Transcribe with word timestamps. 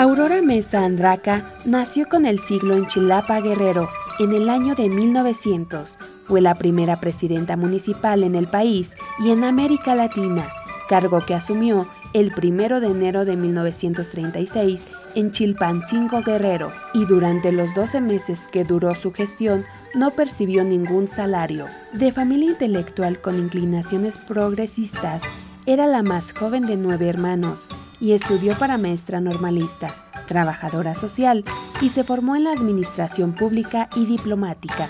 Aurora 0.00 0.40
Mesa 0.40 0.82
Andraca 0.82 1.44
nació 1.66 2.08
con 2.08 2.24
el 2.24 2.38
siglo 2.38 2.74
en 2.74 2.86
Chilapa, 2.86 3.38
Guerrero, 3.42 3.90
en 4.18 4.32
el 4.32 4.48
año 4.48 4.74
de 4.74 4.88
1900. 4.88 5.98
Fue 6.26 6.40
la 6.40 6.54
primera 6.54 7.00
presidenta 7.00 7.58
municipal 7.58 8.22
en 8.22 8.34
el 8.34 8.46
país 8.46 8.92
y 9.22 9.30
en 9.30 9.44
América 9.44 9.94
Latina, 9.94 10.48
cargo 10.88 11.20
que 11.26 11.34
asumió 11.34 11.86
el 12.14 12.32
1 12.34 12.80
de 12.80 12.86
enero 12.86 13.26
de 13.26 13.36
1936 13.36 14.86
en 15.16 15.32
Chilpancingo 15.32 16.22
Guerrero, 16.22 16.72
y 16.94 17.04
durante 17.04 17.52
los 17.52 17.74
12 17.74 18.00
meses 18.00 18.48
que 18.50 18.64
duró 18.64 18.94
su 18.94 19.12
gestión 19.12 19.66
no 19.94 20.12
percibió 20.12 20.64
ningún 20.64 21.08
salario. 21.08 21.66
De 21.92 22.10
familia 22.10 22.52
intelectual 22.52 23.20
con 23.20 23.38
inclinaciones 23.38 24.16
progresistas, 24.16 25.20
era 25.66 25.86
la 25.86 26.02
más 26.02 26.32
joven 26.32 26.64
de 26.64 26.78
nueve 26.78 27.06
hermanos 27.06 27.68
y 28.00 28.12
estudió 28.12 28.54
para 28.54 28.78
maestra 28.78 29.20
normalista, 29.20 29.94
trabajadora 30.26 30.94
social 30.94 31.44
y 31.80 31.90
se 31.90 32.04
formó 32.04 32.36
en 32.36 32.44
la 32.44 32.52
administración 32.52 33.32
pública 33.32 33.88
y 33.94 34.06
diplomática. 34.06 34.86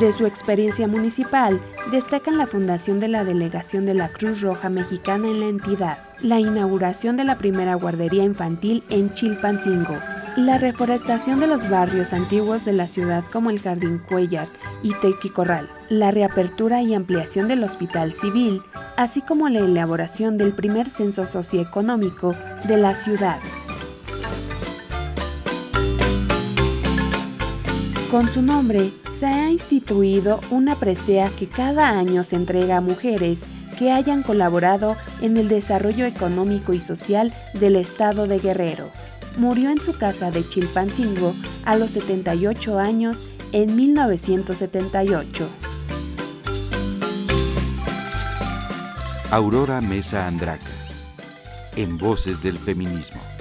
De 0.00 0.12
su 0.12 0.26
experiencia 0.26 0.86
municipal, 0.86 1.58
destacan 1.90 2.36
la 2.36 2.46
fundación 2.46 3.00
de 3.00 3.08
la 3.08 3.24
delegación 3.24 3.86
de 3.86 3.94
la 3.94 4.08
Cruz 4.08 4.42
Roja 4.42 4.68
Mexicana 4.68 5.28
en 5.28 5.40
la 5.40 5.46
entidad, 5.46 5.98
la 6.20 6.38
inauguración 6.38 7.16
de 7.16 7.24
la 7.24 7.38
primera 7.38 7.76
guardería 7.76 8.22
infantil 8.22 8.82
en 8.90 9.14
Chilpancingo, 9.14 9.96
la 10.36 10.58
reforestación 10.58 11.40
de 11.40 11.46
los 11.46 11.70
barrios 11.70 12.12
antiguos 12.12 12.66
de 12.66 12.74
la 12.74 12.86
ciudad 12.88 13.24
como 13.32 13.48
el 13.48 13.60
Jardín 13.60 13.98
Cuellar 14.06 14.48
y 14.82 14.92
Tequicorral, 14.92 15.66
la 15.88 16.10
reapertura 16.10 16.82
y 16.82 16.94
ampliación 16.94 17.48
del 17.48 17.64
Hospital 17.64 18.12
Civil, 18.12 18.60
así 18.96 19.22
como 19.22 19.48
la 19.48 19.60
elaboración 19.60 20.36
del 20.36 20.52
primer 20.52 20.90
censo 20.90 21.24
socioeconómico 21.24 22.34
de 22.68 22.76
la 22.76 22.94
ciudad. 22.94 23.38
Con 28.10 28.28
su 28.28 28.42
nombre, 28.42 28.92
se 29.18 29.26
ha 29.26 29.50
instituido 29.50 30.40
una 30.50 30.74
presea 30.74 31.30
que 31.30 31.48
cada 31.48 31.88
año 31.88 32.24
se 32.24 32.36
entrega 32.36 32.76
a 32.76 32.80
mujeres 32.82 33.44
que 33.78 33.92
hayan 33.92 34.22
colaborado 34.22 34.96
en 35.20 35.36
el 35.36 35.48
desarrollo 35.48 36.06
económico 36.06 36.72
y 36.72 36.80
social 36.80 37.32
del 37.54 37.76
estado 37.76 38.26
de 38.26 38.38
Guerrero 38.38 38.90
murió 39.36 39.70
en 39.70 39.80
su 39.80 39.96
casa 39.96 40.30
de 40.30 40.46
Chilpancingo 40.46 41.34
a 41.64 41.76
los 41.76 41.90
78 41.92 42.78
años 42.78 43.28
en 43.52 43.76
1978. 43.76 45.48
Aurora 49.30 49.80
Mesa 49.80 50.26
Andraca, 50.26 50.64
en 51.74 51.98
Voces 51.98 52.42
del 52.42 52.58
Feminismo. 52.58 53.35